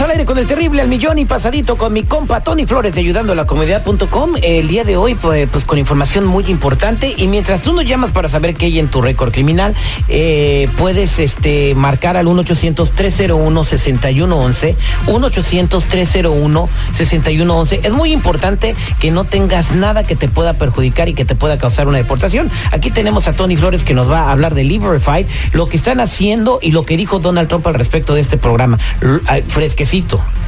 [0.00, 3.00] Al aire con el terrible al millón y pasadito con mi compa Tony Flores de
[3.02, 4.32] ayudando a la comunidad.com.
[4.42, 7.14] El día de hoy, pues, pues, con información muy importante.
[7.16, 9.74] Y mientras tú nos llamas para saber qué hay en tu récord criminal,
[10.08, 14.74] eh, puedes este, marcar al 1-800-301-6111.
[15.06, 17.80] 1-800-301-6111.
[17.84, 21.58] Es muy importante que no tengas nada que te pueda perjudicar y que te pueda
[21.58, 22.50] causar una deportación.
[22.72, 26.00] Aquí tenemos a Tony Flores que nos va a hablar de Liberify, lo que están
[26.00, 28.78] haciendo y lo que dijo Donald Trump al respecto de este programa.
[29.00, 29.20] L-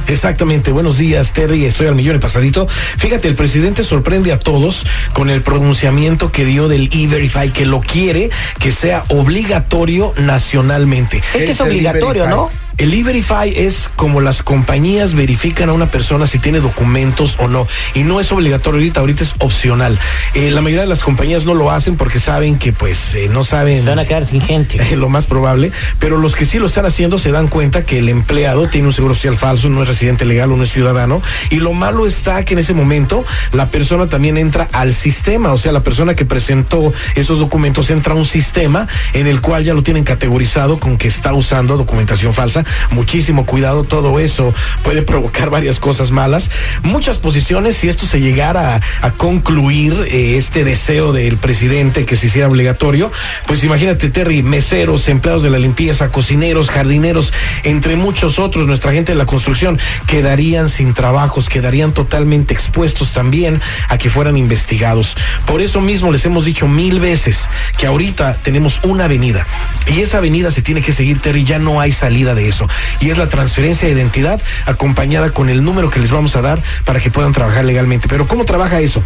[0.07, 2.67] Exactamente, buenos días Terry, estoy al millón y pasadito.
[2.67, 7.81] Fíjate, el presidente sorprende a todos con el pronunciamiento que dio del E-Verify, que lo
[7.81, 11.17] quiere que sea obligatorio nacionalmente.
[11.17, 12.51] Es que es obligatorio, ¿no?
[12.77, 17.65] El E-Verify es como las compañías verifican a una persona si tiene documentos o no.
[17.93, 19.97] Y no es obligatorio ahorita, ahorita es opcional.
[20.33, 23.45] Eh, la mayoría de las compañías no lo hacen porque saben que pues eh, no
[23.45, 23.81] saben...
[23.81, 24.77] Se van a quedar sin gente.
[24.91, 27.99] Eh, lo más probable, pero los que sí lo están haciendo se dan cuenta que
[27.99, 31.21] el empleado tiene un seguro social falso, no es residente legal o no es ciudadano,
[31.49, 35.57] y lo malo está que en ese momento la persona también entra al sistema, o
[35.57, 39.73] sea, la persona que presentó esos documentos entra a un sistema en el cual ya
[39.73, 42.64] lo tienen categorizado con que está usando documentación falsa.
[42.91, 46.49] Muchísimo cuidado, todo eso puede provocar varias cosas malas.
[46.83, 52.27] Muchas posiciones, si esto se llegara a, concluir, eh, este deseo del presidente que se
[52.27, 53.11] hiciera obligatorio,
[53.47, 59.11] pues imagínate, Terry, meseros, empleados de la limpieza, cocineros, jardineros, entre muchos otros, nuestra gente
[59.11, 65.17] de la construcción, quedarían sin trabajos, quedarían totalmente expuestos también a que fueran investigados.
[65.45, 69.45] Por eso mismo les hemos dicho mil veces que ahorita tenemos una avenida
[69.93, 72.54] y esa avenida se tiene que seguir, Terry, ya no hay salida de eso.
[72.99, 76.61] Y es la transferencia de identidad acompañada con el número que les vamos a dar
[76.85, 78.07] para que puedan trabajar legalmente.
[78.07, 79.03] Pero ¿cómo trabaja eso?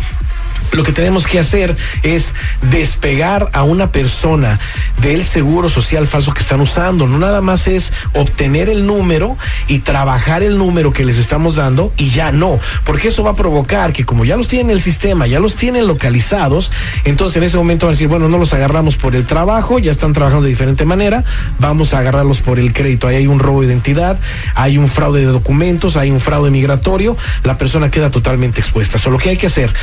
[0.72, 2.35] Lo que tenemos que hacer es
[2.69, 4.59] despegar a una persona
[5.02, 7.07] del seguro social falso que están usando.
[7.07, 9.38] No nada más es obtener el número
[9.68, 13.35] y trabajar el número que les estamos dando y ya no, porque eso va a
[13.35, 16.72] provocar que como ya los tienen en el sistema, ya los tienen localizados,
[17.06, 19.91] entonces en ese momento van a decir, bueno, no los agarramos por el trabajo, ya
[19.91, 21.24] están trabajando de diferente manera,
[21.59, 23.08] vamos a agarrarlos por el crédito.
[23.08, 24.19] Ahí hay un robo de identidad,
[24.56, 28.97] hay un fraude de documentos, hay un fraude migratorio, la persona queda totalmente expuesta.
[28.97, 29.74] Solo que hay que hacer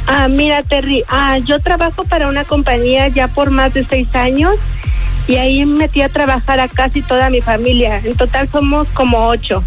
[0.08, 4.56] Ah, mira Terry, ah, yo trabajo para una compañía ya por más de seis años
[5.28, 8.02] y ahí metí a trabajar a casi toda mi familia.
[8.04, 9.64] En total somos como ocho.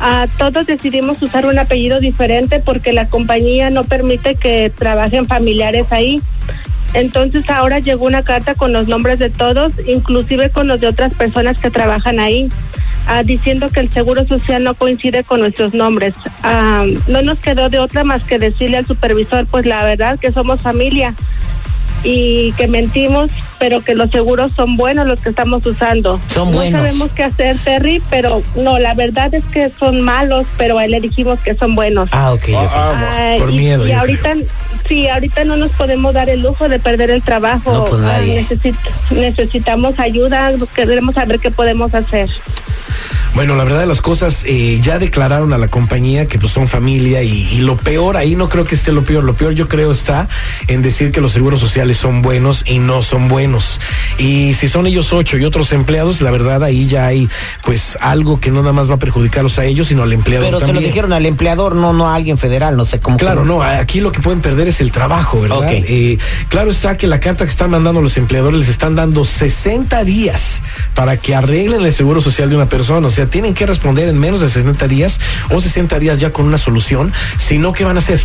[0.00, 5.86] Ah, todos decidimos usar un apellido diferente porque la compañía no permite que trabajen familiares
[5.90, 6.22] ahí.
[6.94, 11.12] Entonces ahora llegó una carta con los nombres de todos, inclusive con los de otras
[11.14, 12.48] personas que trabajan ahí,
[13.06, 16.14] ah, diciendo que el seguro social no coincide con nuestros nombres.
[16.42, 20.32] Ah, no nos quedó de otra más que decirle al supervisor, pues la verdad que
[20.32, 21.14] somos familia
[22.04, 26.20] y que mentimos, pero que los seguros son buenos los que estamos usando.
[26.28, 26.80] Son no buenos.
[26.80, 30.92] sabemos qué hacer, Terry, pero no, la verdad es que son malos, pero a él
[30.92, 32.08] le dijimos que son buenos.
[32.12, 32.44] Ah, ok.
[32.54, 32.70] ok.
[32.72, 34.34] Ah, por y- miedo, Y, ahorita,
[34.88, 37.72] sí, ahorita no nos podemos dar el lujo de perder el trabajo.
[37.72, 38.42] No, pues, Ah, nadie.
[38.46, 38.76] necesit-
[39.10, 42.28] necesitamos ayuda, queremos saber qué podemos hacer.
[43.38, 46.66] Bueno, la verdad de las cosas, eh, ya declararon a la compañía que pues son
[46.66, 49.68] familia y, y lo peor, ahí no creo que esté lo peor, lo peor yo
[49.68, 50.26] creo está
[50.66, 53.80] en decir que los seguros sociales son buenos y no son buenos.
[54.18, 57.28] Y si son ellos ocho y otros empleados, la verdad ahí ya hay
[57.62, 60.58] pues algo que no nada más va a perjudicarlos a ellos, sino al empleador Pero
[60.58, 60.90] se lo también.
[60.90, 63.18] dijeron al empleador, no, no a alguien federal, no sé cómo.
[63.18, 65.58] Claro, no, aquí lo que pueden perder es el trabajo, ¿verdad?
[65.58, 65.68] Ok.
[65.70, 66.18] Eh,
[66.48, 70.60] claro está que la carta que están mandando los empleadores les están dando 60 días
[70.94, 73.06] para que arreglen el seguro social de una persona.
[73.06, 75.20] O sea, tienen que responder en menos de 60 días
[75.50, 77.12] o 60 días ya con una solución.
[77.36, 78.22] Si no, ¿qué van a hacer?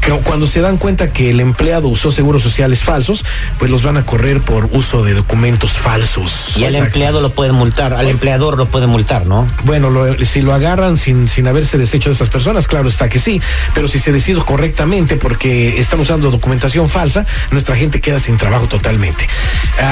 [0.00, 3.24] Que Cuando se dan cuenta que el empleado usó seguros sociales falsos,
[3.58, 6.56] pues los van a correr por uso de documentos falsos.
[6.56, 9.46] Y al empleado lo pueden multar, al empleador lo pueden multar, ¿no?
[9.64, 13.18] bueno, lo- si lo agarran sin, sin haberse deshecho de estas personas, claro está que
[13.18, 13.40] sí,
[13.74, 18.66] pero si se decide correctamente porque están usando documentación falsa, nuestra gente queda sin trabajo
[18.68, 19.26] totalmente.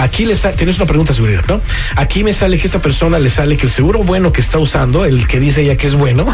[0.02, 1.60] Aquí les sale, tienes una pregunta seguridad, ¿no?
[1.96, 5.06] Aquí me sale que esta persona le sale que el seguro bueno que está usando,
[5.06, 6.26] el que dice ella que es bueno,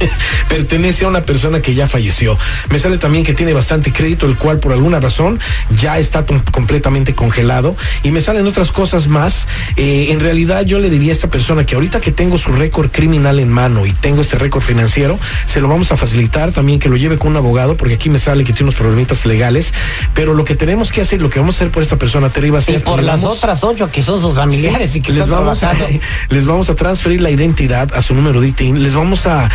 [0.48, 2.38] pertenece a una persona que ya falleció.
[2.70, 5.38] Me sale también que tiene bastante crédito, el cual por alguna razón
[5.76, 7.76] ya está completamente congelado.
[8.02, 9.46] Y me salen otras cosas más.
[9.76, 12.90] Eh, en realidad yo le diría a esta persona que ahorita que tengo su récord
[12.90, 16.88] criminal en mano y tengo este récord financiero, se lo vamos a facilitar también que
[16.88, 19.74] lo lleve con un abogado, porque aquí me sale que tiene unos problemitas legales.
[20.14, 22.50] Pero lo que tenemos que hacer, lo que vamos a hacer por esta persona, Terry,
[22.50, 22.76] va a ser...
[22.76, 25.62] Y por las vamos- otras ocho que son sus familiares y que les están vamos,
[25.64, 25.72] a,
[26.28, 27.47] les vamos a transferir la identidad
[27.94, 29.48] a su número de ITIN, les vamos a,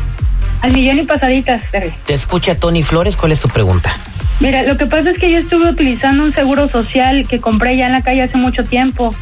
[0.62, 1.92] Al millón y pasaditas, Terry.
[2.06, 3.92] Te escucha Tony Flores, ¿cuál es tu pregunta?
[4.40, 7.88] Mira, lo que pasa es que yo estuve utilizando un seguro social que compré ya
[7.88, 9.16] en la calle hace mucho tiempo.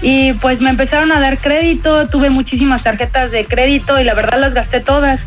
[0.00, 4.40] Y pues me empezaron a dar crédito, tuve muchísimas tarjetas de crédito y la verdad
[4.40, 5.20] las gasté todas.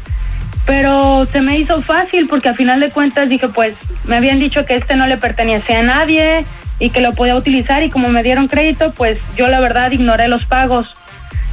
[0.65, 3.75] Pero se me hizo fácil porque a final de cuentas dije, pues
[4.05, 6.45] me habían dicho que este no le pertenecía a nadie
[6.79, 10.27] y que lo podía utilizar y como me dieron crédito, pues yo la verdad ignoré
[10.27, 10.95] los pagos.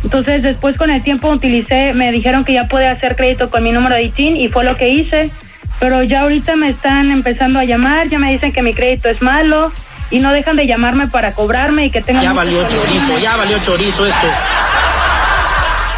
[0.05, 3.73] Entonces después con el tiempo utilicé, me dijeron que ya podía hacer crédito con mi
[3.73, 5.31] número de ITIN y fue lo que hice.
[5.79, 9.23] Pero ya ahorita me están empezando a llamar, ya me dicen que mi crédito es
[9.23, 9.73] malo
[10.11, 12.21] y no dejan de llamarme para cobrarme y que tengo...
[12.21, 14.27] Ya valió chorizo, ya valió chorizo esto.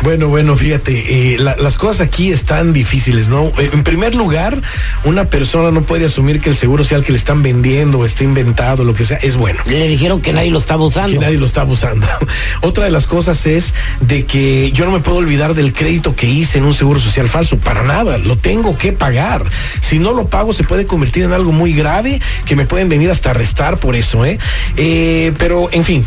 [0.04, 3.46] Bueno, bueno, fíjate, eh, la- las cosas aquí están difíciles, ¿no?
[3.58, 4.60] Eh, En primer lugar,
[5.04, 8.22] una persona no puede asumir que el seguro social que le están vendiendo o está
[8.22, 9.58] inventado, lo que sea, es bueno.
[9.66, 11.20] Le dijeron que nadie lo estaba que usando.
[11.22, 12.06] nadie lo está abusando.
[12.60, 13.72] Otra de las cosas es
[14.02, 17.26] de que yo no me puedo olvidar del crédito que hice en un seguro social
[17.28, 17.56] falso.
[17.56, 19.42] Para nada, lo tengo que pagar.
[19.80, 23.10] Si no lo pago, se puede convertir en algo muy grave que me pueden venir
[23.10, 24.38] hasta arrestar por eso, ¿eh?
[24.76, 26.04] Eh, pero, en fin,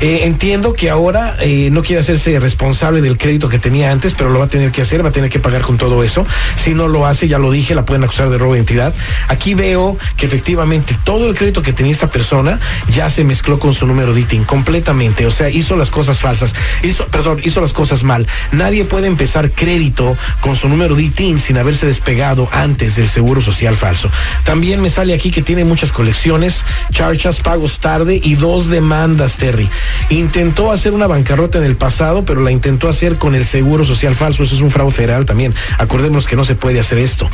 [0.00, 4.30] eh, entiendo que ahora eh, no quiere hacerse responsable del crédito que tenía antes, pero
[4.30, 6.26] lo va a tener que hacer, va a tener que pagar con todo eso.
[6.56, 8.94] Si no lo hace, ya lo dije, la pueden acusar de robo de identidad.
[9.28, 13.74] Aquí veo que efectivamente todo el crédito que tenía esta persona ya se mezcló con
[13.74, 15.26] su número de ITIN completamente.
[15.26, 18.26] O sea, hizo las cosas falsas, hizo, perdón, hizo las cosas mal.
[18.52, 23.40] Nadie puede empezar crédito con su número de ITIN sin haberse despegado antes del seguro
[23.40, 24.10] social falso.
[24.44, 29.68] También me sale aquí que tiene muchas colecciones, charchas, pagos tarde y dos demandas, Terry.
[30.10, 34.14] Intentó hacer una bancarrota en el pasado, pero la intentó hacer con el seguro social
[34.14, 34.42] falso.
[34.42, 35.54] Eso es un fraude federal también.
[35.78, 37.30] Acordémonos que no se puede hacer esto.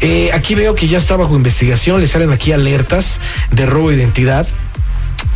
[0.00, 3.20] Eh, aquí veo que ya está bajo investigación, le salen aquí alertas
[3.50, 4.46] de robo de identidad.